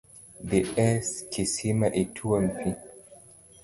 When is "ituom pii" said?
2.03-2.77